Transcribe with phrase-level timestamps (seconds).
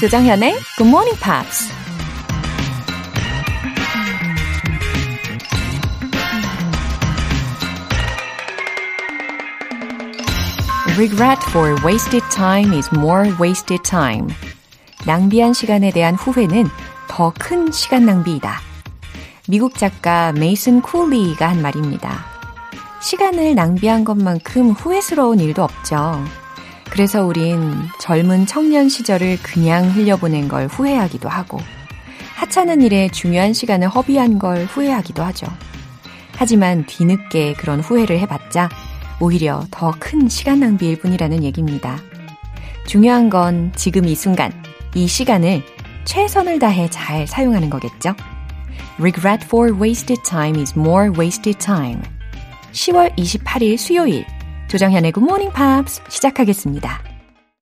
[0.00, 1.70] 조정현의 Good Morning Pops.
[10.96, 14.28] Regret for wasted time is more wasted time.
[15.04, 16.64] 낭비한 시간에 대한 후회는
[17.06, 18.58] 더 큰 시간 낭비이다.
[19.48, 22.24] 미국 작가 메이슨 쿨리가 한 말입니다.
[23.02, 26.24] 시간을 낭비한 것만큼 후회스러운 일도 없죠.
[26.90, 31.58] 그래서 우린 젊은 청년 시절을 그냥 흘려보낸 걸 후회하기도 하고,
[32.34, 35.46] 하찮은 일에 중요한 시간을 허비한 걸 후회하기도 하죠.
[36.36, 38.70] 하지만 뒤늦게 그런 후회를 해봤자
[39.20, 41.98] 오히려 더 큰 시간 낭비일 뿐이라는 얘기입니다.
[42.86, 44.50] 중요한 건 지금 이 순간,
[44.94, 45.62] 이 시간을
[46.06, 48.14] 최선을 다해 잘 사용하는 거겠죠?
[48.98, 52.00] Regret for wasted time is more wasted time.
[52.72, 54.24] 10월 28일 수요일
[54.70, 57.02] 조정현의 Good Morning Pops 시작하겠습니다.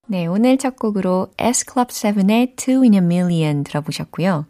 [0.08, 4.44] 네, 오늘 첫 곡으로 S Club 7의 Two in a Million 들어보셨고요.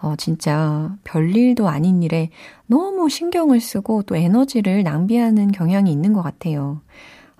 [0.00, 2.30] 어, 진짜 별일도 아닌 일에
[2.66, 6.80] 너무 신경을 쓰고 또 에너지를 낭비하는 경향이 있는 것 같아요.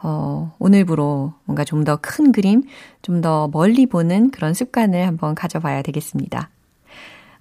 [0.03, 2.63] 어, 오늘부로 뭔가 좀 더 큰 그림,
[3.01, 6.51] 좀 더 멀리 보는 그런 습관을 한번 가져봐야 되겠습니다.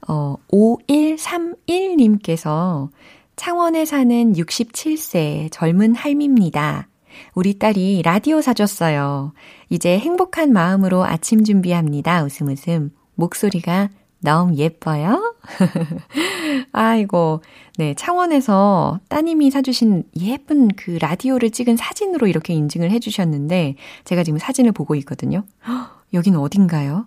[0.07, 2.87] 어, 5131님께서
[3.35, 6.87] 창원에 사는 67세 젊은 할미입니다.
[7.33, 9.33] 우리 딸이 라디오 사줬어요.
[9.69, 12.23] 이제 행복한 마음으로 아침 준비합니다.
[12.23, 12.91] 웃음 웃음.
[13.15, 15.35] 목소리가 너무 예뻐요?
[16.71, 17.41] 아이고,
[17.77, 24.71] 네, 창원에서 따님이 사주신 예쁜 그 라디오를 찍은 사진으로 이렇게 인증을 해주셨는데, 제가 지금 사진을
[24.71, 25.43] 보고 있거든요.
[26.13, 27.05] 여긴 어딘가요?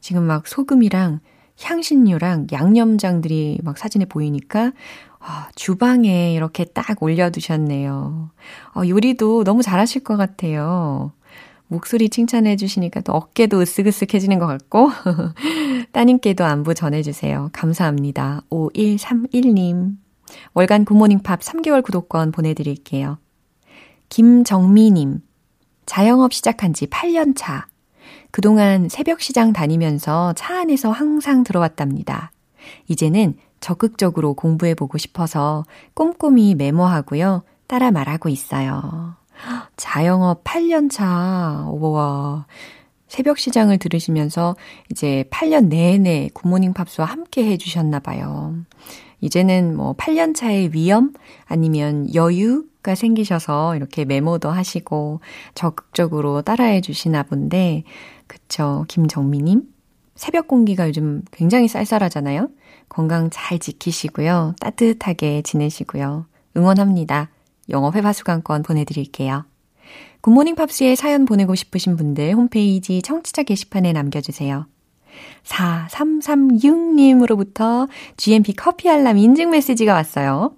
[0.00, 1.20] 지금 막 소금이랑
[1.62, 4.72] 향신료랑 양념장들이 막 사진에 보이니까,
[5.20, 8.30] 아, 주방에 이렇게 딱 올려두셨네요.
[8.74, 11.12] 어, 요리도 너무 잘하실 것 같아요.
[11.68, 14.90] 목소리 칭찬해 주시니까 또 어깨도 으쓱으쓱해지는 것 같고,
[15.92, 17.50] 따님께도 안부 전해주세요.
[17.52, 18.42] 감사합니다.
[18.50, 19.92] 5131님.
[20.54, 23.18] 월간 굿모닝 팝 3개월 구독권 보내드릴게요.
[24.08, 25.20] 김정미님.
[25.86, 27.66] 자영업 시작한 지 8년 차.
[28.30, 32.32] 그동안 새벽 시장 다니면서 차 안에서 항상 들어왔답니다.
[32.88, 37.42] 이제는 적극적으로 공부해 보고 싶어서 꼼꼼히 메모하고요.
[37.66, 39.14] 따라 말하고 있어요.
[39.76, 41.66] 자영업 8년 차.
[41.70, 42.46] 우와.
[43.08, 44.56] 새벽 시장을 들으시면서
[44.90, 48.54] 이제 8년 내내 굿모닝 팝스와 함께 해주셨나 봐요.
[49.20, 51.12] 이제는 뭐 8년 차의 위험
[51.44, 55.20] 아니면 여유가 생기셔서 이렇게 메모도 하시고
[55.54, 57.84] 적극적으로 따라해 주시나 본데,
[58.26, 58.84] 그쵸.
[58.88, 59.62] 김정미님.
[60.20, 62.50] 새벽 공기가 요즘 굉장히 쌀쌀하잖아요.
[62.90, 64.54] 건강 잘 지키시고요.
[64.60, 66.26] 따뜻하게 지내시고요.
[66.58, 67.30] 응원합니다.
[67.70, 69.46] 영어 회화 수강권 보내드릴게요.
[70.20, 74.66] 굿모닝 팝스에 사연 보내고 싶으신 분들 홈페이지 청취자 게시판에 남겨주세요.
[75.44, 77.88] 4336님으로부터
[78.18, 80.54] GMP 커피 알람 인증 메시지가 왔어요.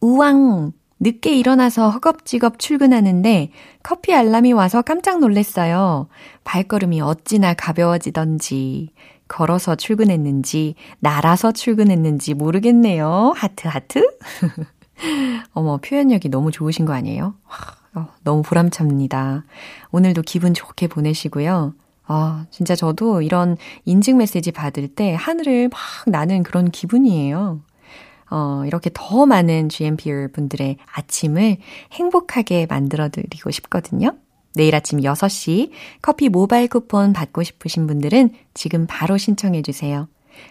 [0.00, 0.72] 우왕!
[0.98, 3.50] 늦게 일어나서 허겁지겁 출근하는데
[3.82, 6.08] 커피 알람이 와서 깜짝 놀랐어요.
[6.44, 8.90] 발걸음이 어찌나 가벼워지던지,
[9.28, 13.34] 걸어서 출근했는지, 날아서 출근했는지 모르겠네요.
[13.36, 14.08] 하트, 하트?
[15.52, 17.34] 어머, 표현력이 너무 좋으신 거 아니에요?
[17.94, 19.44] 어, 너무 보람찹니다.
[19.90, 21.74] 오늘도 기분 좋게 보내시고요.
[22.06, 27.60] 아, 진짜 저도 이런 인증 메시지 받을 때 하늘을 막 나는 그런 기분이에요.
[28.30, 31.58] 어, 이렇게 더 많은 GMPer 분들의 아침을
[31.92, 34.16] 행복하게 만들어 드리고 싶거든요.
[34.54, 35.70] 내일 아침 6시
[36.00, 40.08] 커피 모바일 쿠폰 받고 싶으신 분들은 지금 바로 신청해 주세요.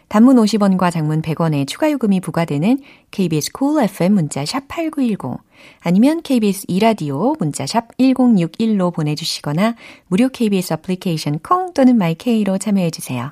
[0.07, 2.79] 단문 50원과 장문 100원의 추가 요금이 부과되는
[3.11, 5.37] KBS cool FM 문자 샵8910
[5.81, 9.75] 아니면 KBS 2라디오 문자 샵 1061로 보내 주시거나
[10.07, 13.31] 무료 KBS 애플리케이션 콩 또는 마이케이로 참여해 주세요.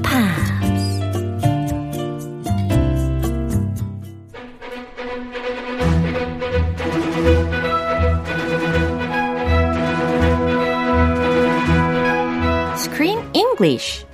[13.61, 14.05] English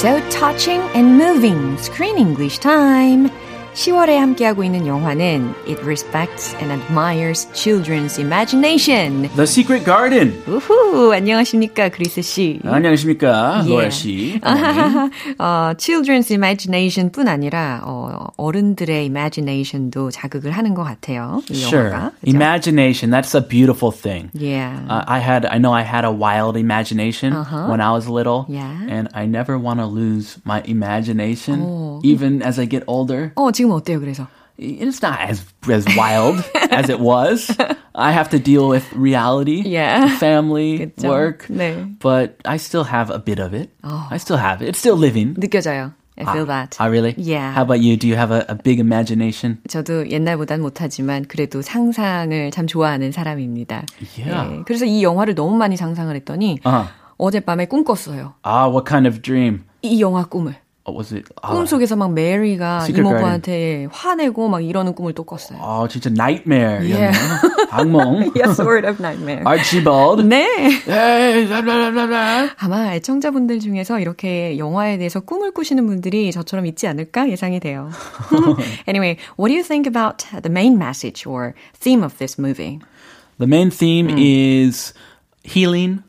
[0.00, 1.76] so touching and moving.
[1.76, 3.30] Screen English time.
[3.75, 9.27] 10월에 함께하고 있는 영화는 It respects and admires children's imagination.
[9.35, 10.41] The Secret Garden.
[10.47, 12.61] 우후, 안녕하십니까, 그리스 씨.
[12.63, 14.39] 안녕하십니까, 로아 씨.
[15.37, 21.41] 어, children's imagination 뿐 아니라 어, 어른들의 imagination도 자극을 하는 것 같아요.
[21.51, 21.89] 이 sure.
[21.91, 22.11] 영화가.
[22.21, 22.29] 그죠?
[22.33, 24.29] Imagination, that's a beautiful thing.
[24.33, 24.79] Yeah.
[24.87, 27.33] Uh, I had, I know I had a wild imagination
[27.67, 28.45] when I was little.
[28.47, 28.71] Yeah.
[28.87, 33.33] And I never want to lose my imagination, even as I get older.
[33.35, 34.26] 어, 지금 어때요, 그래서?
[34.58, 36.42] It's not as as wild
[36.72, 37.54] as it was.
[37.94, 40.08] I have to deal with reality, Yeah.
[40.18, 41.08] family, 그쵸?
[41.08, 41.76] work, 네.
[42.00, 43.68] but I still have a bit of it.
[43.84, 44.68] I still have it.
[44.70, 45.34] It's still living.
[45.36, 45.92] 느껴져요.
[46.16, 46.76] I feel that.
[46.80, 47.14] Ah, really?
[47.18, 47.52] Yeah.
[47.52, 47.96] How about you?
[47.98, 49.58] Do you have a, a big imagination?
[49.68, 53.84] 저도 옛날보단 못하지만 그래도 상상을 참 좋아하는 사람입니다.
[54.16, 54.56] Yeah.
[54.56, 56.88] 네, 그래서 이 영화를 너무 많이 상상을 했더니 Uh-huh.
[57.18, 58.32] 어젯밤에 꿈 꿨어요.
[58.42, 59.64] Ah, what kind of dream?
[59.82, 60.56] 이 영화 꿈을.
[60.94, 61.26] Was it?
[61.42, 65.58] Ah, 꿈속에서 막 메리가 이모부한테 화내고 막 이러는 꿈을 또 꿨어요.
[65.60, 66.80] 어, 진짜 nightmare.
[66.84, 67.16] Yeah.
[67.70, 68.32] 악몽.
[68.34, 69.42] Yeah, sort of nightmare.
[69.46, 70.24] Archibald.
[70.24, 70.46] 네.
[72.58, 77.90] 아마 애청자분들 중에서 이렇게 영화에 대해서 꿈을 꾸시는 분들이 저처럼 있지 않을까 예상이 돼요.
[78.88, 82.80] anyway, what do you think about the main message or theme of this movie?
[83.38, 84.92] The main theme is
[85.43, 86.01] healing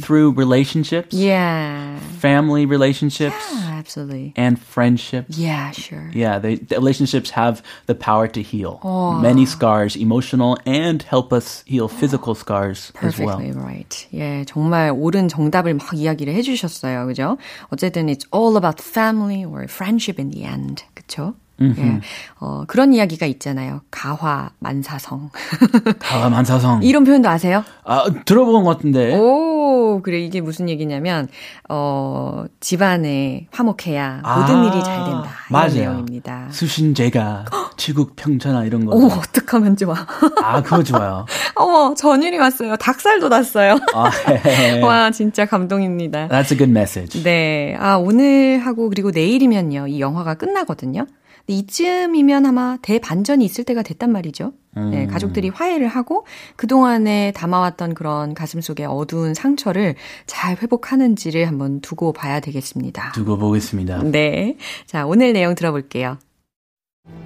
[0.00, 1.98] through relationships, Yeah.
[2.18, 4.32] family relationships, Ah, absolutely.
[4.36, 5.36] and friendships.
[5.36, 6.10] Yeah, sure.
[6.14, 8.80] Yeah, they, the relationships have the power to heal
[9.20, 13.36] many scars, emotional, and help us heal physical scars as well.
[13.38, 14.06] Perfectly right.
[14.14, 17.06] 예, 정말 옳은 정답을 막 이야기를 해주셨어요.
[17.06, 17.36] 그죠?
[17.70, 20.84] 어쨌든 it's all about family or friendship in the end.
[20.94, 21.34] 그쵸?
[21.61, 22.01] 예,
[22.39, 23.81] 어, 그런 이야기가 있잖아요.
[23.89, 25.29] 가화 만사성.
[25.99, 26.83] 가만사성.
[26.83, 27.63] 이런 표현도 아세요?
[27.85, 29.15] 아, 들어본 것 같은데.
[29.15, 31.27] 오, 그래 이게 무슨 얘기냐면
[31.69, 35.29] 어, 집안에 화목해야 모든 아, 일이 잘 된다.
[35.49, 35.73] 맞아요.
[35.73, 36.47] 내용입니다.
[36.51, 37.45] 수신제가
[37.77, 38.91] 지국 평천하 이런 거.
[38.93, 39.95] 어머, 어떡하면 좋아.
[40.43, 41.25] 아, 그거 좋아요.
[41.55, 42.75] 어머, 전일이 왔어요.
[42.75, 43.77] 닭살도 났어요.
[43.93, 44.09] 아,
[44.43, 44.81] 네.
[44.83, 46.27] 와, 진짜 감동입니다.
[46.27, 47.23] That's a good message.
[47.23, 47.75] 네.
[47.79, 49.87] 아, 오늘 하고 그리고 내일이면요.
[49.87, 51.05] 이 영화가 끝나거든요.
[51.47, 54.53] 이쯤이면 아마 대반전이 있을 때가 됐단 말이죠.
[54.91, 56.25] 네, 가족들이 화해를 하고
[56.57, 59.95] 그동안에 담아왔던 그런 가슴 속의 어두운 상처를
[60.25, 63.13] 잘 회복하는지를 한번 두고 봐야 되겠습니다.
[63.13, 64.03] 두고 보겠습니다.
[64.03, 64.57] 네.
[64.85, 66.17] 자, 오늘 내용 들어볼게요.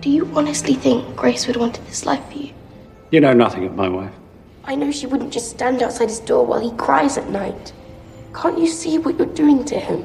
[0.01, 2.54] Do you honestly think Grace would wanted this life for you?
[3.12, 4.13] You know nothing of my wife.
[4.65, 7.74] I know she wouldn't just stand outside his door while he cries at night.
[8.33, 10.04] Can't you see what you're doing to him?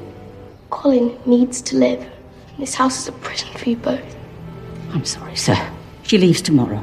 [0.71, 2.14] Colin needs to live.
[2.59, 4.05] This house is a prison for you both.
[4.93, 5.57] I'm sorry, sir.
[6.05, 6.81] She leaves tomorrow.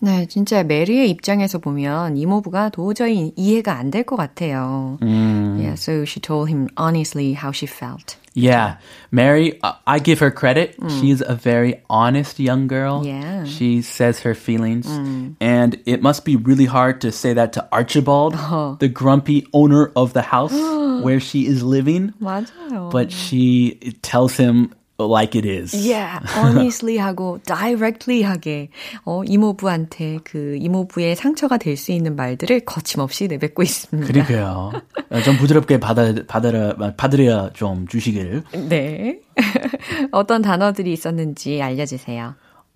[0.00, 4.98] 네, 진짜 메리의 입장에서 보면 이모부가 도저히 이해가 안 될 것 같아요.
[5.00, 8.16] Yeah, so she told him honestly how she felt.
[8.37, 8.77] Yeah,
[9.09, 10.77] Mary, uh, I give her credit.
[11.01, 13.01] She's a very honest young girl.
[13.03, 13.45] Yeah.
[13.45, 14.85] She says her feelings.
[15.41, 18.33] And it must be really hard to say that to Archibald,
[18.77, 20.53] the grumpy owner of the house
[21.01, 22.13] where she is living.
[22.21, 22.91] 맞아요.
[22.91, 24.69] But she tells him
[25.06, 25.74] like it is.
[25.74, 28.68] Yeah, honestly 하고 directly 하게
[29.04, 34.06] 어, 이모부한테 그 이모부의 상처가 될 수 있는 말들을 거침없이 내뱉고 있습니다.
[34.12, 34.72] 그러게요.
[35.10, 38.42] 어, 좀 부드럽게 받아, 받아라, 받으려 좀 주시길.
[38.68, 39.20] 네.
[40.12, 42.34] 어떤 단어들이 있었는지 알려주세요.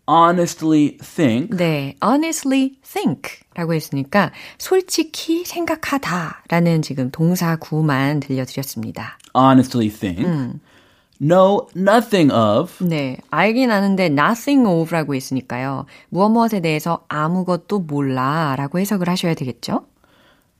[0.08, 1.56] Honestly think.
[1.56, 9.18] 네, honestly think 라고 했으니까 솔직히 생각하다 라는 지금 동사 구만 들려드렸습니다.
[9.36, 10.24] Honestly think.
[11.20, 12.84] Know nothing of.
[12.84, 15.86] 네, 알긴 아는데 nothing of라고 했으니까요.
[16.10, 19.86] 무엇 무엇에 대해서 아무것도 몰라 라고 해석을 하셔야 되겠죠?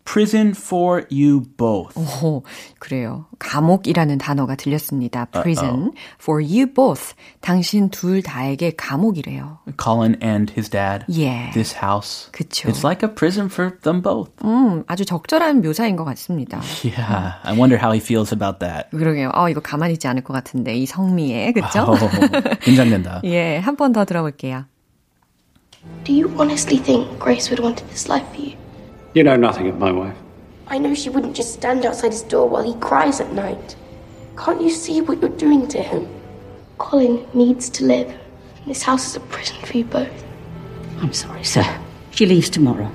[0.06, 1.98] Prison for you both.
[2.22, 2.42] 오,
[2.78, 3.26] 그래요.
[3.40, 5.24] 감옥이라는 단어가 들렸습니다.
[5.26, 5.90] prison
[6.22, 7.14] for you both.
[7.40, 9.58] 당신 둘 다에게 감옥이래요.
[9.82, 11.04] Colin and his dad.
[11.08, 11.50] Yeah.
[11.52, 12.30] This house.
[12.30, 12.68] 그쵸.
[12.70, 14.30] It's like a prison for them both.
[14.44, 16.60] 음, 아주 적절한 묘사인 것 같습니다.
[16.84, 17.34] Yeah.
[17.42, 18.88] I wonder how he feels about that.
[18.90, 19.32] 그러게요.
[19.34, 21.52] 어, 이거 가만히 있지 않을 것 같은데, 이 성미에.
[21.52, 21.84] 그쵸?
[21.84, 21.98] Oh,
[22.62, 23.20] 긴장된다.
[23.24, 24.64] 예, 한 번 더 들어볼게요.
[26.04, 28.56] Do you honestly think Grace would wanted this life for you?
[29.16, 30.14] You know nothing of my wife.
[30.66, 33.74] I know she wouldn't just stand outside his door while he cries at night.
[34.36, 36.06] Can't you see what you're doing to him?
[36.76, 38.14] Colin needs to live.
[38.66, 40.24] This house is a prison for you both.
[41.00, 41.64] I'm sorry, sir.
[42.10, 42.92] She leaves tomorrow.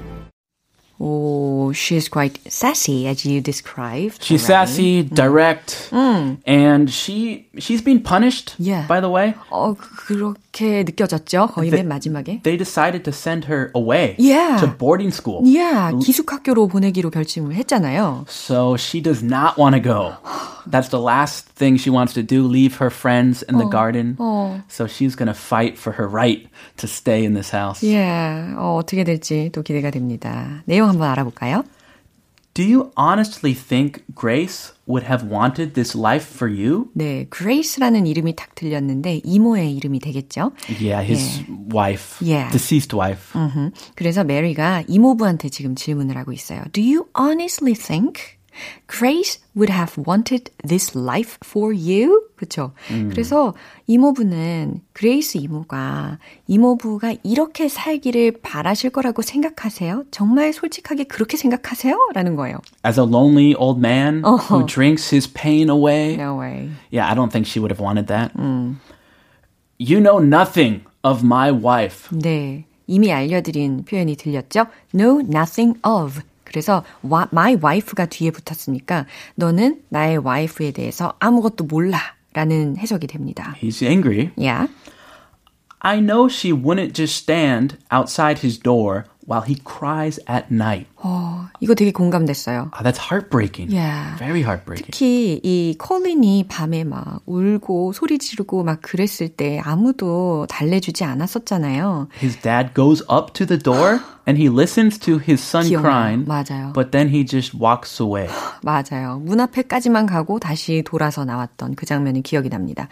[1.01, 4.23] 오, So she's quite sassy, as you described.
[4.23, 4.67] She's already.
[4.73, 8.55] sassy, direct, and she she's been punished.
[8.59, 8.87] Yeah.
[8.87, 11.49] By the way, 어, 그렇게 느껴졌죠.
[11.53, 11.79] 거의 네.
[11.83, 12.43] 맨 마지막에.
[12.45, 14.59] they decided to send her away Yeah.
[14.61, 15.43] to boarding school.
[15.45, 18.25] Yeah, 기숙학교로 보내기로 결심을 했잖아요.
[18.29, 20.15] So she does not want to go.
[20.69, 24.17] That's the last thing she wants to do, leave her friends in the garden.
[24.69, 27.83] So she's going to fight for her right to stay in this house.
[27.87, 30.63] Yeah, 어, 어떻게 될지 또 기대가 됩니다.
[30.67, 31.64] 내용 한번 알아볼까요?
[32.54, 36.90] Do you honestly think Grace would have wanted this life for you?
[36.94, 40.52] 네, Grace라는 이름이 탁 들렸는데 이모의 이름이 되겠죠.
[40.68, 42.52] Yeah, his wife, Yeah.
[42.52, 43.40] deceased wife.
[43.40, 43.72] 음흠.
[43.96, 46.62] 그래서 메리가 이모부한테 지금 질문을 하고 있어요.
[46.74, 48.20] Do you honestly think
[48.88, 52.28] Grace would have wanted this life for you?
[52.36, 52.74] 그쵸?
[53.10, 53.54] 그래서
[53.88, 56.18] 이모부는 그레이스 이모가
[56.48, 60.06] 이모부가 이렇게 살기를 바라실 거라고 생각하세요?
[60.12, 61.98] 정말 솔직하게 그렇게 생각하세요?
[62.14, 62.58] 라는 거예요.
[62.86, 66.16] As a lonely old man who drinks his pain away.
[66.16, 66.70] No way.
[66.92, 68.32] Yeah, I don't think she would have wanted that.
[69.78, 72.10] You know nothing of my wife.
[72.12, 72.66] 네.
[72.88, 74.66] 이미 알려드린 표현이 들렸죠?
[74.94, 76.22] Know nothing of.
[76.52, 79.06] 그래서 wa- my wife가 뒤에 붙었으니까
[79.36, 81.98] 너는 나의 와이프에 대해서 아무것도 몰라
[82.34, 83.56] 라는 해석이 됩니다.
[83.62, 84.32] He's angry.
[84.38, 84.68] Yeah.
[85.80, 90.88] I know she wouldn't just stand outside his door while he cries at night.
[90.98, 92.72] 어, 이거 되게 공감됐어요.
[92.74, 93.72] Ah, that's heartbreaking.
[93.72, 94.18] Yeah.
[94.20, 94.92] Very heartbreaking.
[94.92, 102.10] 특히 이 컬린이 밤에 막 울고 소리 지르고 막 그랬을 때 아무도 달래주지 않았었잖아요.
[102.20, 105.82] His dad goes up to the door and he listens to his son 기억나요.
[105.82, 106.74] crying, 맞아요.
[106.74, 108.30] but then he just walks away.
[108.62, 109.20] 맞아요.
[109.24, 112.88] 문 앞에까지만 가고 다시 돌아서 나왔던 그 장면이 기억이 납니다.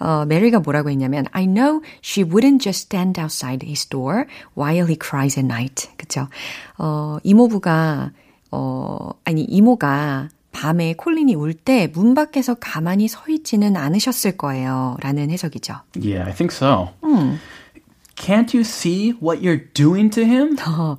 [0.00, 4.96] 어, 메리가 뭐라고 했냐면 I know she wouldn't just stand outside his door while he
[5.00, 5.83] cries at night.
[5.96, 6.28] 그쵸?
[6.78, 8.12] 어, 이모부가
[8.50, 14.96] 어, 아니 이모가 밤에 콜린이 울 때 문 밖에서 가만히 서 있지는 않으셨을 거예요.
[15.00, 15.74] 라는 해석이죠.
[16.00, 16.90] Yeah, I think so.
[18.16, 20.56] Can't you see what you're doing to him?
[20.66, 20.96] 어,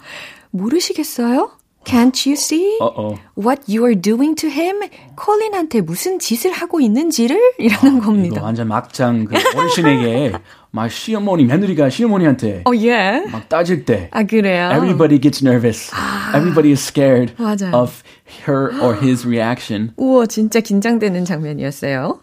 [0.51, 1.51] 모르시겠어요?
[1.85, 3.15] Can't you see Uh-oh.
[3.37, 4.81] what you are doing to him?
[5.15, 8.41] 콜린한테 무슨 짓을 하고 있는지를 이라는 이거 겁니다.
[8.43, 10.33] 완전 막장 그 어르신에게
[10.74, 13.24] 막 시어머니 며느리가 시어머니한테 어, 예.
[13.30, 14.70] 막 따질 때 아, 그래요?
[14.72, 15.90] everybody gets nervous.
[16.34, 17.74] Everybody is scared 맞아요.
[17.74, 18.02] of
[18.46, 19.92] her or his reaction.
[19.96, 22.20] 우와, 진짜 긴장되는 장면이었어요.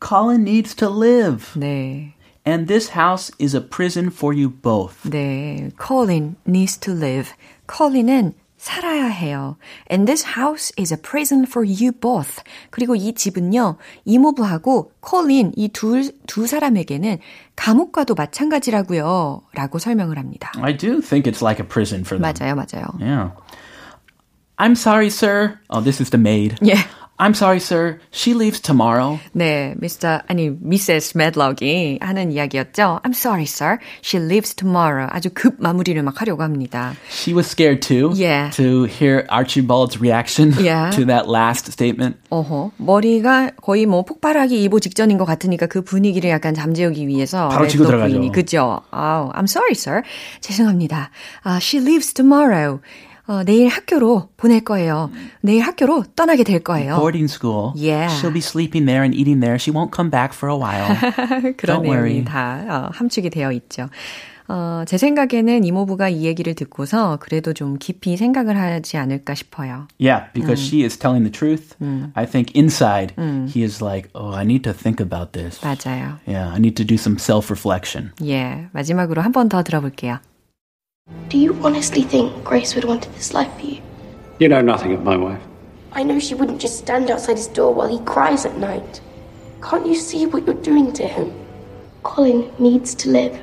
[0.00, 1.52] Colin needs to live.
[1.56, 2.14] 네.
[2.44, 5.08] And this house is a prison for you both.
[5.08, 5.70] 네.
[5.78, 7.30] Colin needs to live.
[7.66, 9.57] 콜린은 살아야 해요.
[9.91, 12.41] And this house is a prison for you both.
[12.71, 17.19] 그리고 이 집은요, 이모부하고 콜린 이 둘, 두 사람에게는
[17.55, 19.43] 감옥과도 마찬가지라고요.
[19.53, 20.51] 라고 설명을 합니다.
[20.61, 22.33] I do think it's like a prison for them.
[22.33, 22.87] 맞아요, 맞아요.
[22.99, 23.31] Yeah.
[24.57, 25.59] I'm sorry, sir.
[25.69, 26.55] Oh, this is the maid.
[26.65, 26.73] 예.
[27.19, 27.97] I'm sorry, sir.
[28.11, 29.17] She leaves tomorrow.
[29.33, 30.21] 네, Mr.
[30.27, 32.99] 아니 미세스 medlock이 하는 이야기였죠.
[33.03, 33.79] I'm sorry, sir.
[34.03, 35.07] She leaves tomorrow.
[35.11, 36.93] 아주 급 마무리를 막 하려고 합니다.
[37.09, 38.51] She was scared too Yeah.
[38.55, 40.91] to hear Archibald's reaction Yeah.
[40.95, 42.17] to that last statement.
[42.29, 47.67] 어허, 머리가 거의 뭐 폭발하기 일보 직전인 것 같으니까 그 분위기를 약간 잠재우기 위해서 바로
[47.67, 48.31] 치고 들어가죠.
[48.31, 48.81] 그죠?
[48.91, 50.03] 아우, I'm sorry, sir.
[50.41, 51.09] 죄송합니다.
[51.41, 52.79] 아, she leaves tomorrow.
[53.27, 55.11] 어, 내일 학교로 보낼 거예요.
[55.41, 56.95] 내일 학교로 떠나게 될 거예요.
[56.95, 57.73] Boarding school.
[57.75, 58.07] Yeah.
[58.15, 59.57] She'll be sleeping there and eating there.
[59.59, 60.95] She won't come back for a while.
[61.57, 62.13] 그런 Don't worry.
[62.13, 63.89] 내용이 다 어, 함축이 되어 있죠.
[64.49, 69.89] 어, 제 생각에는 이모부가 이 얘기를 듣고서 그래도 좀 깊이 생각을 하지 않을까 싶어요.
[69.99, 71.75] Yeah, because she is telling the truth.
[72.15, 73.13] I think inside
[73.53, 75.59] he is like, oh, I need to think about this.
[75.59, 76.19] 맞아요.
[76.25, 78.11] Yeah, I need to do some self-reflection.
[78.23, 80.19] 예, 마지막으로 한 번 더 들어볼게요.
[81.29, 83.81] Do you honestly think Grace would have wanted this life for you?
[84.39, 85.41] You know nothing of my wife.
[85.91, 89.01] I know she wouldn't just stand outside his door while he cries at night.
[89.61, 91.33] Can't you see what you're doing to him?
[92.03, 93.37] Colin needs to live.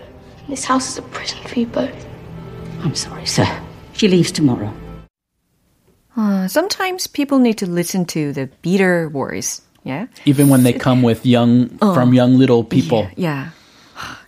[0.49, 2.07] This house is a prison for you both.
[2.81, 3.47] I'm sorry, sir.
[3.93, 4.73] She leaves tomorrow.
[6.17, 9.63] Uh, sometimes people need to listen to the bitter words.
[9.83, 10.07] Yeah.
[10.25, 13.09] Even when they come with young, from young little people.
[13.17, 13.47] Yeah.
[13.47, 13.64] 하,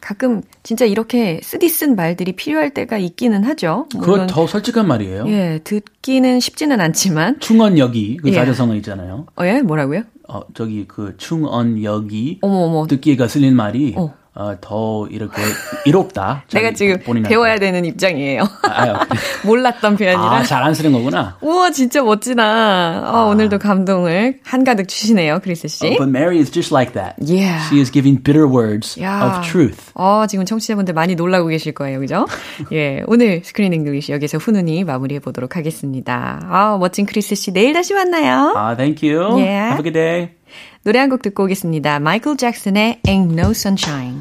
[0.06, 3.88] 가끔 진짜 이렇게 쓰디 쓴 말들이 필요할 때가 있기는 하죠.
[3.96, 5.24] 물론 더 솔직한 말이에요.
[5.26, 8.32] 예, 듣기는 쉽지는 않지만 충언역이 그 예.
[8.32, 9.26] 자제성어 있잖아요.
[9.36, 10.02] 어, 예, 뭐라고요?
[10.28, 12.86] 어, 저기 그 충언역이 어머 어머.
[12.86, 14.14] 듣기가 쓸린 말이 어.
[14.36, 15.40] 어, 더 이렇게
[15.86, 16.44] 이롭다.
[16.52, 18.42] 내가 지금 배워야 되는 입장이에요.
[18.64, 19.06] 아,
[19.44, 20.20] 몰랐던 표현이라.
[20.22, 21.36] 아, 잘 안 쓰는 거구나.
[21.40, 22.42] 우와, 진짜 멋지다.
[22.42, 23.24] 어, 아.
[23.26, 25.86] 오늘도 감동을 한가득 주시네요, 크리스 씨.
[25.86, 27.14] Uh, but Mary is just like that.
[27.20, 27.62] Yeah.
[27.68, 29.24] She is giving bitter words yeah.
[29.40, 29.92] of truth.
[29.94, 32.26] 어, 지금 청취자분들 많이 놀라고 계실 거예요, 그죠?
[32.72, 36.40] 예, 오늘 Screen English 여기서 훈훈히 마무리해 보도록 하겠습니다.
[36.50, 38.52] 아, 멋진 크리스 씨, 내일 다시 만나요.
[38.56, 39.22] 아, thank you.
[39.38, 39.72] Yeah.
[39.76, 40.35] Have a good day.
[40.84, 42.00] 노래 한 곡 듣고 오겠습니다.
[42.00, 44.20] 마이클 잭슨의 Ain't No Sunshine.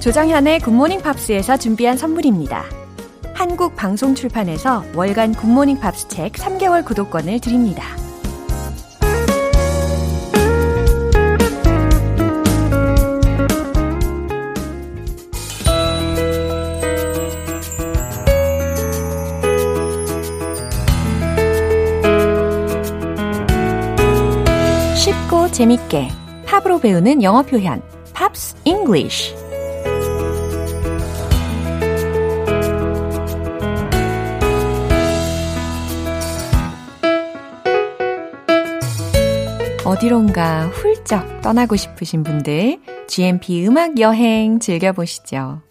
[0.00, 2.64] 조정현의 굿모닝 팝스에서 준비한 선물입니다.
[3.34, 7.84] 한국 방송 출판에서 월간 굿모닝 팝스 책 3개월 구독권을 드립니다.
[25.52, 26.08] 재밌게
[26.46, 27.82] 팝으로 배우는 영어 표현
[28.14, 29.34] Pops English
[39.84, 45.62] 어디론가 훌쩍 떠나고 싶으신 분들 GMP 음악 여행 즐겨보시죠.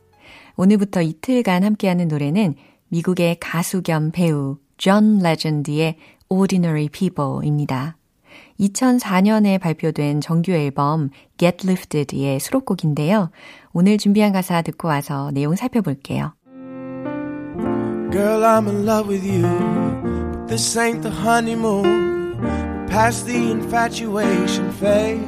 [0.58, 2.56] 오늘부터 이틀간 함께하는 노래는
[2.90, 5.96] 미국의 가수 겸 배우 존 레전드의
[6.28, 7.99] Ordinary People입니다.
[8.60, 13.32] 2004년에 발표된 정규 앨범 Get Lifted의 수록곡인데요.
[13.72, 16.34] 오늘 준비한 가사 듣고 와서 내용 살펴볼게요.
[18.12, 19.48] Girl, I'm in love with you.
[20.32, 22.38] But this ain't the honeymoon.
[22.90, 25.20] Past the infatuation phase.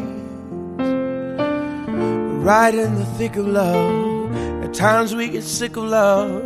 [2.44, 4.34] Right in the thick of love.
[4.64, 6.42] At times we get sick of love.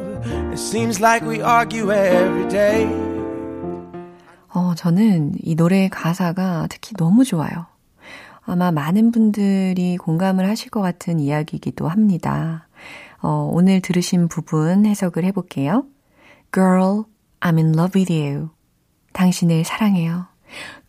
[0.51, 2.85] It seems like we argue every day.
[4.55, 7.67] 어, 저는 이 노래의 가사가 특히 너무 좋아요.
[8.43, 12.69] 아마 많은 분들이 공감을 하실 것 같은 이야기이기도 합니다.
[13.21, 15.85] 어, 오늘 들으신 부분 해석을 해볼게요.
[16.53, 17.03] Girl,
[17.41, 18.49] I'm in love with you.
[19.11, 20.27] 당신을 사랑해요.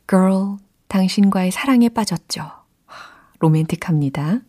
[0.08, 2.44] Girl, 당신과의 사랑에 빠졌죠.
[3.40, 4.42] 로맨틱합니다.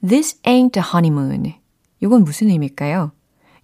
[0.00, 1.52] This ain't a honeymoon.
[2.00, 3.12] 이건 무슨 의미일까요?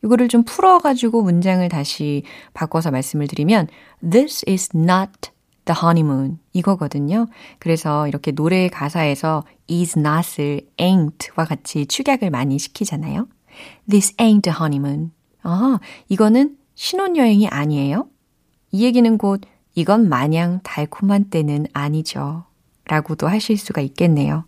[0.04, 3.68] 이거를 좀 풀어가지고 문장을 다시 바꿔서 말씀을 드리면
[4.08, 5.30] This is not
[5.64, 7.26] the honeymoon 이거거든요.
[7.58, 13.26] 그래서 이렇게 노래 가사에서 is not을 ain't와 같이 축약을 많이 시키잖아요.
[13.88, 15.12] This ain't the honeymoon.
[15.42, 18.08] 아, 이거는 신혼여행이 아니에요?
[18.72, 19.40] 이 얘기는 곧
[19.74, 22.44] 이건 마냥 달콤한 때는 아니죠.
[22.86, 24.44] 라고도 하실 수가 있겠네요.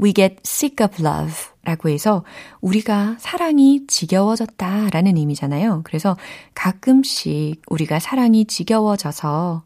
[0.00, 2.24] We get sick of love 라고 해서
[2.60, 5.82] 우리가 사랑이 지겨워졌다 라는 의미잖아요.
[5.84, 6.16] 그래서
[6.54, 9.64] 가끔씩 우리가 사랑이 지겨워져서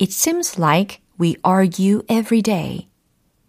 [0.00, 2.88] It seems like we argue every day.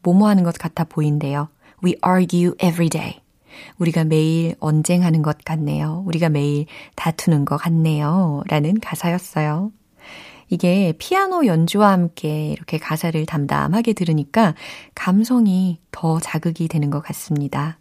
[0.01, 1.49] 뭐뭐 하는 것 같아 보인대요.
[1.83, 3.21] We argue every day.
[3.77, 6.03] 우리가 매일 언쟁하는 것 같네요.
[6.07, 8.43] 우리가 매일 다투는 것 같네요.
[8.47, 9.71] 라는 가사였어요.
[10.49, 14.53] 이게 피아노 연주와 함께 이렇게 가사를 담담하게 들으니까
[14.93, 17.79] 감성이 더 자극이 되는 것 같습니다.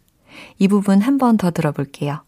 [0.57, 2.21] 이 부분 한 번 더 들어볼게요.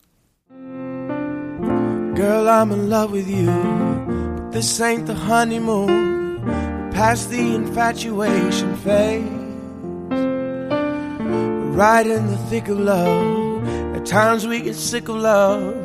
[2.16, 3.52] Girl, I'm in love with you.
[4.52, 6.42] This ain't the honeymoon.
[6.92, 9.37] Past the infatuation phase.
[11.78, 13.64] Right in the thick of love.
[13.96, 15.76] At times we get sick of love.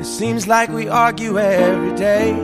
[0.00, 2.34] It seems like we argue every day.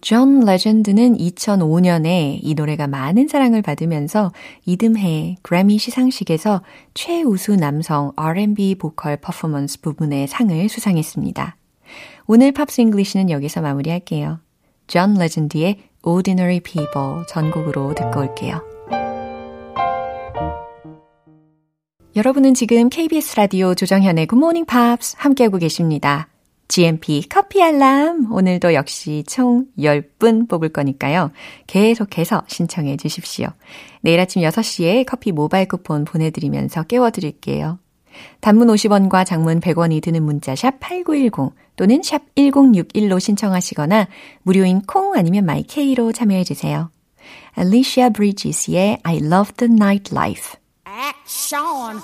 [0.00, 4.32] 존 레전드는 2005년에 이 노래가 많은 사랑을 받으면서
[4.66, 6.62] 이듬해 그래미 시상식에서
[6.94, 11.56] 최우수 남성 R&B 보컬 퍼포먼스 부분의 상을 수상했습니다.
[12.26, 14.40] 오늘 Pops English는 여기서 마무리할게요.
[14.88, 18.71] 존 레전드의 Ordinary People 전곡으로 듣고 올게요.
[22.14, 26.28] 여러분은 지금 KBS 라디오 조정현의 Morning Pops 함께하고 계십니다.
[26.68, 31.30] GMP 커피 알람 오늘도 역시 총 10분 뽑을 거니까요.
[31.66, 33.48] 계속해서 신청해 주십시오.
[34.02, 37.78] 내일 아침 6시에 커피 모바일 쿠폰 보내드리면서 깨워드릴게요.
[38.40, 44.08] 단문 50원과 장문 100원이 드는 문자 샵 8910 또는 샵 1061로 신청하시거나
[44.42, 46.90] 무료인 콩 아니면 마이케이로 참여해 주세요.
[47.56, 50.61] Alicia Bridges의 I Love the Nightlife
[50.92, 52.02] Action!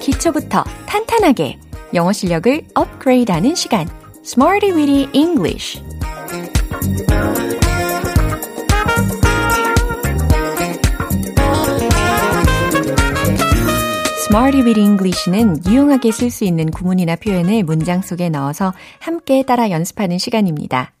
[0.00, 1.58] 기초부터 탄탄하게
[1.94, 3.88] 영어 실력을 업그레이드하는 시간
[4.24, 5.82] Smarty Weedy English
[14.34, 20.18] Smarty with English는 유용하게 쓸 수 있는 구문이나 표현을 문장 속에 넣어서 함께 따라 연습하는
[20.18, 20.92] 시간입니다.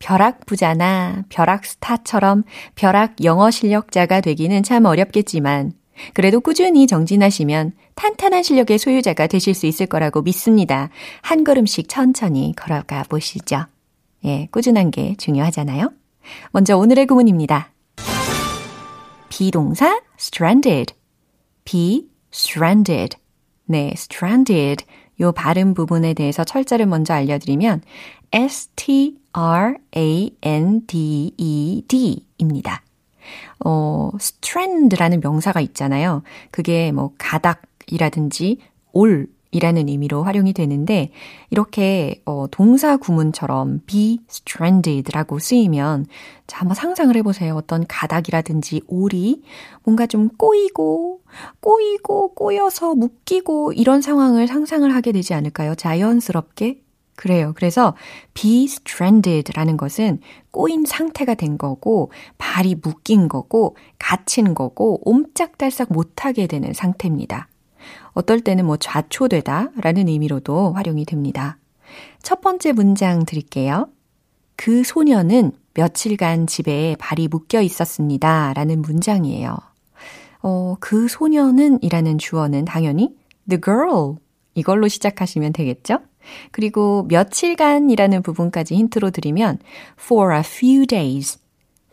[0.00, 2.42] 벼락 부자나 벼락 스타처럼
[2.74, 5.74] 벼락 영어 실력자가 되기는 참 어렵겠지만
[6.12, 10.90] 그래도 꾸준히 정진하시면 탄탄한 실력의 소유자가 되실 수 있을 거라고 믿습니다.
[11.22, 13.66] 한 걸음씩 천천히 걸어가 보시죠.
[14.24, 15.92] 예, 꾸준한 게 중요하잖아요.
[16.50, 17.70] 먼저 오늘의 구문입니다.
[19.28, 20.94] 비동사 stranded.
[21.64, 23.16] be stranded.
[23.66, 24.84] 네, stranded.
[25.20, 27.82] 요 발음 부분에 대해서 철자를 먼저 알려드리면
[28.32, 29.16] s-t-r-a-n-d-e-d
[32.38, 32.82] 입니다.
[33.64, 36.22] 어, strand라는 명사가 있잖아요.
[36.50, 38.58] 그게 뭐 가닥이라든지
[38.92, 41.10] 올 이라는 의미로 활용이 되는데
[41.48, 46.04] 이렇게 어, 동사 구문처럼 be stranded라고 쓰이면
[46.46, 47.56] 자 한번 상상을 해보세요.
[47.56, 49.42] 어떤 가닥이라든지 올이
[49.82, 51.22] 뭔가 좀 꼬이고
[51.60, 55.74] 꼬이고 꼬여서 묶이고 이런 상황을 상상을 하게 되지 않을까요?
[55.74, 56.82] 자연스럽게
[57.14, 57.54] 그래요.
[57.56, 57.94] 그래서
[58.34, 66.74] be stranded라는 것은 꼬인 상태가 된 거고 발이 묶인 거고 갇힌 거고 옴짝달싹 못하게 되는
[66.74, 67.48] 상태입니다.
[68.16, 71.58] 어떨 때는 뭐 좌초되다 라는 의미로도 활용이 됩니다.
[72.22, 73.90] 첫 번째 문장 드릴게요.
[74.56, 78.54] 그 소녀는 며칠간 집에 발이 묶여 있었습니다.
[78.54, 79.54] 라는 문장이에요.
[80.42, 83.14] 어, 그 소녀는 이라는 주어는 당연히
[83.50, 84.16] the girl
[84.54, 85.98] 이걸로 시작하시면 되겠죠?
[86.52, 89.58] 그리고 며칠간이라는 부분까지 힌트로 드리면
[90.00, 91.38] for a few days,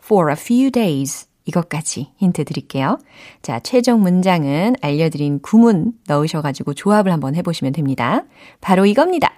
[0.02, 2.98] for a few days 이것까지 힌트 드릴게요.
[3.42, 8.24] 자, 최종 문장은 알려드린 구문 넣으셔가지고 조합을 한번 해보시면 됩니다.
[8.60, 9.30] 바로 이겁니다.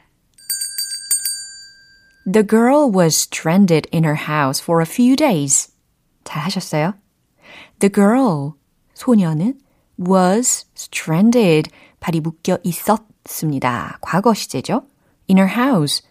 [2.31, 5.73] The girl was stranded in her house for a few days.
[6.25, 6.95] 잘 하셨어요?
[7.79, 8.53] The girl,
[8.95, 9.61] 소녀는
[9.99, 13.99] was stranded, 발이 묶여 있었습니다.
[14.01, 14.83] 과거 시제죠.
[15.29, 16.03] In her house,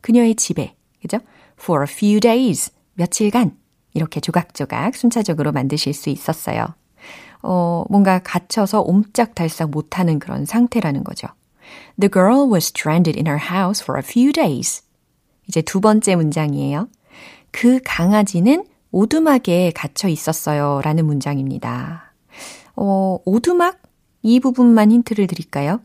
[0.00, 1.18] 그녀의 집에, 그죠?
[1.58, 3.61] For a few days, 며칠간.
[3.94, 6.66] 이렇게 조각조각 순차적으로 만드실 수 있었어요.
[7.42, 11.28] 어, 뭔가 갇혀서 옴짝달싹 못하는 그런 상태라는 거죠.
[12.00, 14.82] The girl was stranded in her house for a few days.
[15.48, 16.88] 이제 두 번째 문장이에요.
[17.50, 20.80] 그 강아지는 오두막에 gat혀 있었어요.
[20.82, 22.12] 라는 문장입니다.
[22.76, 23.80] 어, 오두막?
[24.22, 25.80] 이 부분만 힌트를 드릴까요?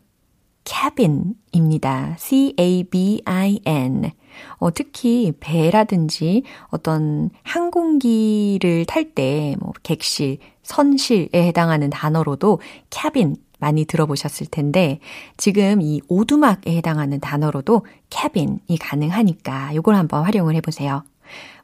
[0.63, 2.15] cabin입니다.
[2.19, 4.11] C-A-B-I-N.
[4.58, 14.47] 어, 특히 배라든지 어떤 항공기를 탈 때, 뭐, 객실, 선실에 해당하는 단어로도 cabin 많이 들어보셨을
[14.47, 15.00] 텐데,
[15.38, 21.04] 지금 이 오두막에 해당하는 단어로도 cabin이 가능하니까 요걸 한번 활용을 해보세요.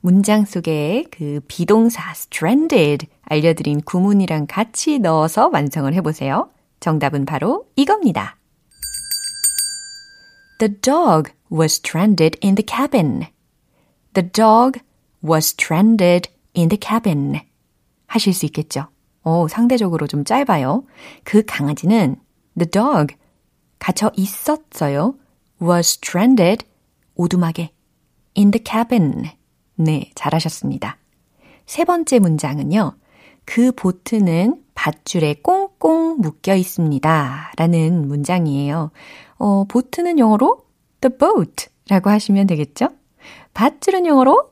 [0.01, 6.49] 문장 속에 그 비동사 stranded 알려드린 구문이랑 같이 넣어서 완성을 해보세요.
[6.79, 8.35] 정답은 바로 이겁니다.
[10.59, 13.27] The dog was stranded in the cabin.
[14.13, 14.79] The dog
[15.21, 17.41] was stranded in the cabin.
[18.07, 18.87] 하실 수 있겠죠?
[19.23, 20.83] 오, 상대적으로 좀 짧아요.
[21.23, 22.15] 그 강아지는
[22.57, 23.15] the dog
[23.77, 25.15] 갇혀 있었어요.
[25.61, 26.65] was stranded
[27.15, 27.71] 오두막에
[28.35, 29.25] in the cabin.
[29.75, 30.97] 네, 잘하셨습니다.
[31.65, 32.95] 세 번째 문장은요.
[33.45, 37.51] 그 보트는 밧줄에 꽁 꽁꽁 묶여 있습니다.
[37.57, 38.91] 라는 문장이에요.
[39.37, 40.63] 어, 보트는 영어로
[41.03, 42.89] the boat 라고 하시면 되겠죠?
[43.53, 44.49] 밧줄은 영어로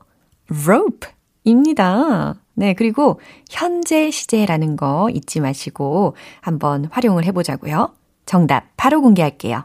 [0.64, 1.10] rope
[1.44, 2.36] 입니다.
[2.54, 7.94] 네, 그리고 현재 시제라는 거 잊지 마시고 한번 활용을 해보자고요.
[8.26, 9.64] 정답 바로 공개할게요.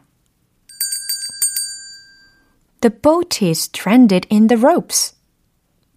[2.79, 5.15] The boat is stranded in the ropes.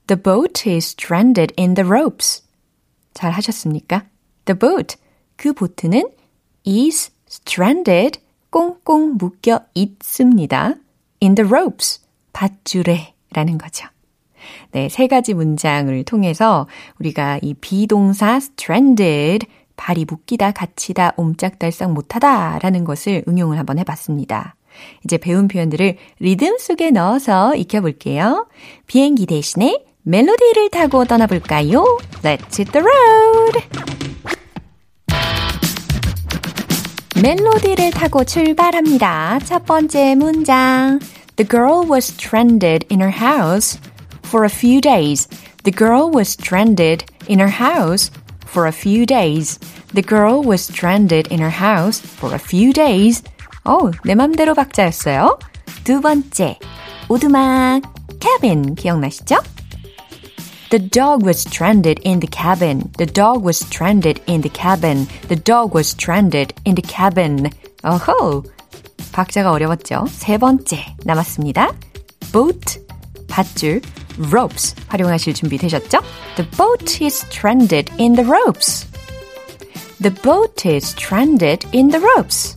[0.08, 2.42] The boat is stranded in the ropes.
[3.14, 4.06] 잘 하셨습니까?
[4.46, 4.96] The boat,
[5.36, 6.10] 그 보트는
[6.66, 8.18] is stranded,
[8.50, 10.74] 꽁꽁 묶여 있습니다.
[11.22, 12.00] in the ropes,
[12.32, 13.86] 밧줄에 라는 거죠.
[14.72, 16.66] 네, 세 가지 문장을 통해서
[16.98, 24.56] 우리가 이 비동사 stranded, 발이 묶이다, 갇히다, 옴짝달싹 못하다 라는 것을 응용을 한번 해봤습니다.
[25.04, 28.48] 이제 배운 표현들을 리듬 속에 넣어서 익혀볼게요.
[28.86, 31.84] 비행기 대신에 멜로디를 타고 떠나볼까요?
[32.22, 34.39] Let's hit the road!
[37.21, 39.39] 멜로디를 타고 출발합니다.
[39.45, 40.99] 첫 번째 문장.
[41.37, 43.79] The girl was stranded in her house
[44.25, 45.27] for a few days.
[45.63, 48.11] The girl was stranded in her house
[48.45, 49.59] for a few days.
[49.93, 53.23] The girl was stranded in her house for a few days.
[53.63, 55.39] 어, 내 맘대로 박자였어요.
[55.83, 56.59] 두 번째,
[57.09, 57.81] 오두막,
[58.19, 59.37] cabin 기억나시죠?
[60.69, 62.91] The dog was stranded in the cabin.
[62.97, 65.07] The dog was stranded in the cabin.
[65.27, 67.49] The dog was stranded in the cabin.
[67.83, 68.43] 어호!
[69.11, 70.05] 박자가 어려웠죠?
[70.09, 71.71] 세 번째 남았습니다.
[72.31, 72.81] boat,
[73.27, 73.81] 밧줄,
[74.31, 75.99] ropes 활용하실 준비 되셨죠?
[76.35, 78.87] The boat is stranded in the ropes.
[80.01, 82.55] The boat is stranded in the ropes.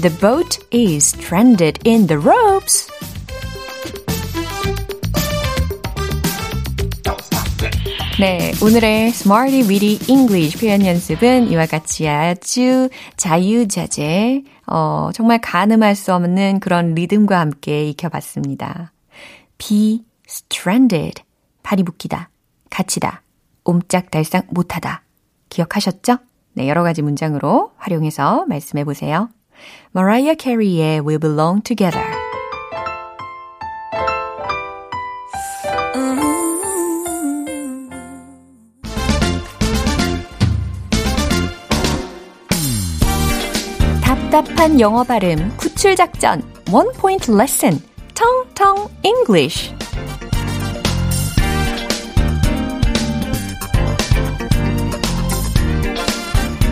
[0.00, 2.88] The boat is stranded in the ropes.
[8.19, 16.13] 네, 오늘의 Smarty Weedy English 표현 연습은 이와 같이 아주 자유자재, 어, 정말 가늠할 수
[16.13, 18.93] 없는 그런 리듬과 함께 익혀봤습니다.
[19.57, 21.23] be stranded,
[21.63, 22.29] 발이 묶이다,
[22.69, 23.23] 갇히다,
[23.63, 25.03] 옴짝달싹 못하다.
[25.49, 26.19] 기억하셨죠?
[26.53, 29.29] 네, 여러 가지 문장으로 활용해서 말씀해 보세요.
[29.95, 32.22] Mariah Carey의 We Belong Together.
[44.63, 47.77] 답답한 영어 발음 구출 작전 원 포인트 레슨
[48.15, 49.75] 텅텅 English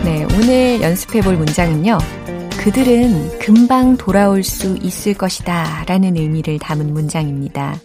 [0.04, 1.98] 네, 오늘 연습해 볼 문장은요.
[2.58, 7.78] 그들은 금방 돌아올 수 있을 것이다 라는 의미를 담은 문장입니다.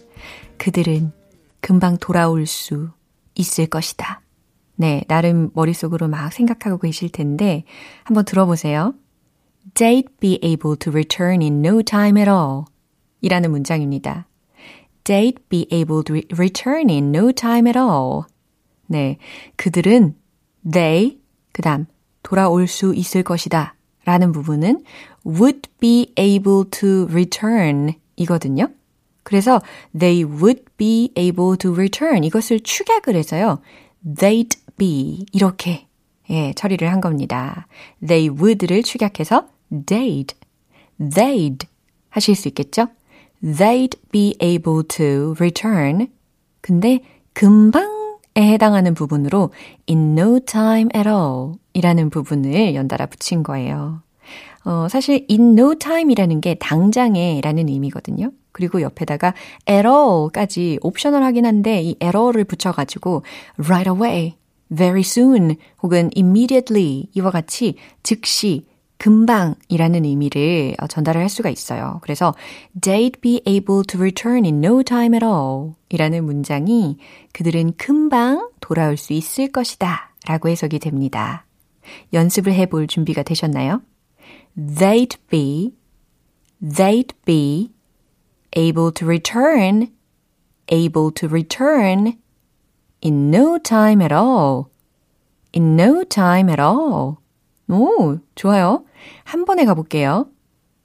[0.56, 1.12] 그들은
[1.60, 2.88] 금방 돌아올 수
[3.34, 4.22] 있을 것이다.
[4.76, 7.64] 네, 나름 머릿속으로 막 생각하고 계실 텐데
[8.04, 8.94] 한번 들어보세요.
[9.74, 12.64] They'd be able to return in no time at all.
[13.20, 14.26] 이라는 문장입니다.
[15.04, 18.24] They'd be able to return in no time at all.
[18.86, 19.18] 네,
[19.56, 20.14] 그들은
[20.70, 21.18] they,
[21.52, 21.86] 그 다음
[22.22, 23.74] 돌아올 수 있을 것이다.
[24.04, 24.84] 라는 부분은
[25.26, 28.68] would be able to return 이거든요.
[29.22, 29.60] 그래서
[29.98, 33.60] they would be able to return 이것을 축약을 해서요.
[34.04, 35.86] they'd be 이렇게
[36.30, 37.66] 예, 처리를 한 겁니다.
[38.06, 40.34] they would를 축약해서 they'd,
[41.00, 41.66] they'd
[42.10, 42.88] 하실 수 있겠죠?
[43.42, 46.08] they'd be able to return.
[46.60, 47.00] 근데
[47.32, 47.88] 금방에
[48.36, 49.52] 해당하는 부분으로
[49.88, 54.02] in no time at all 이라는 부분을 연달아 붙인 거예요.
[54.64, 58.32] 어, 사실 in no time이라는 게 당장에 라는 의미거든요.
[58.52, 59.34] 그리고 옆에다가
[59.68, 63.22] at all까지 옵셔널 하긴 한데 이 at all을 붙여가지고
[63.58, 64.34] right away,
[64.74, 68.66] very soon 혹은 immediately 이와 같이 즉시
[68.98, 71.98] 금방이라는 의미를 전달을 할 수가 있어요.
[72.02, 72.34] 그래서
[72.80, 76.98] they'd be able to return in no time at all 이라는 문장이
[77.32, 81.46] 그들은 금방 돌아올 수 있을 것이다 라고 해석이 됩니다.
[82.12, 83.82] 연습을 해볼 준비가 되셨나요?
[84.56, 85.74] They'd be,
[86.62, 87.70] they'd be
[88.56, 89.88] able to return,
[90.70, 92.18] able to return
[93.02, 94.66] in no time at all.
[95.52, 97.16] in no time at all.
[97.68, 98.84] 오, 좋아요.
[99.24, 100.26] 한 번에 가볼게요.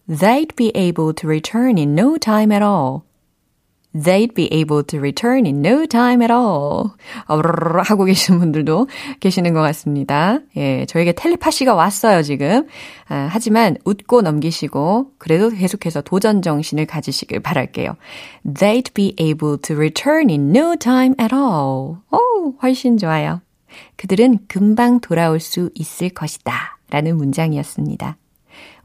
[0.09, 3.03] They'd be able to return in no time at all.
[3.95, 6.89] They'd be able to return in no time at all.
[7.27, 8.87] 하고 계신 분들도
[9.19, 10.39] 계시는 것 같습니다.
[10.57, 12.65] 예, 저에게 텔레파시가 왔어요, 지금.
[13.07, 17.95] 아, 하지만 웃고 넘기시고, 그래도 계속해서 도전 정신을 가지시길 바랄게요.
[18.45, 21.97] They'd be able to return in no time at all.
[22.11, 23.41] 오, 훨씬 좋아요.
[23.97, 26.72] 그들은 금방 돌아올 수 있을 것이다.
[26.93, 28.17] 라는 문장이었습니다.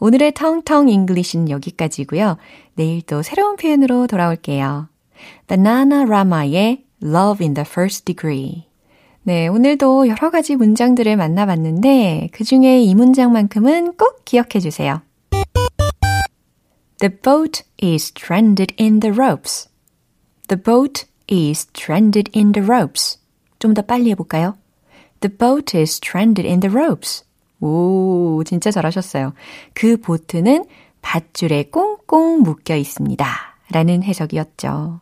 [0.01, 2.39] 오늘의 텅텅 English는 여기까지고요.
[2.75, 4.89] 내일 또 새로운 표현으로 돌아올게요.
[5.47, 8.65] Bananarama의 Love in the First Degree.
[9.25, 15.03] 네, 오늘도 여러 가지 문장들을 만나봤는데 그 중에 이 문장만큼은 꼭 기억해 주세요.
[17.01, 19.69] The boat is stranded in the ropes.
[20.49, 23.19] The boat is stranded in the ropes.
[23.59, 24.57] 좀 더 빨리 해볼까요?
[25.21, 27.28] The boat is stranded in the ropes.
[27.61, 29.33] 오, 진짜 잘하셨어요.
[29.75, 30.65] 그 보트는
[31.03, 33.27] 밧줄에 꽁꽁 묶여 있습니다.
[33.71, 35.01] 라는 해석이었죠.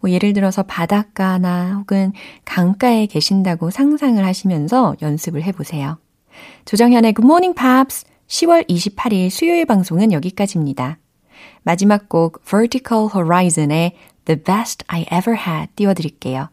[0.00, 2.12] 뭐 예를 들어서 바닷가나 혹은
[2.44, 5.98] 강가에 계신다고 상상을 하시면서 연습을 해보세요.
[6.64, 10.98] 조정현의 Good Morning Pops 10월 28일 수요일 방송은 여기까지입니다.
[11.62, 13.92] 마지막 곡 Vertical Horizon의
[14.24, 16.48] The Best I Ever Had 띄워드릴게요.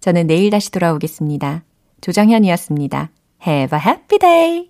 [0.00, 1.64] 저는 내일 다시 돌아오겠습니다.
[2.00, 3.10] 조정현이었습니다.
[3.46, 4.66] Have a happy day!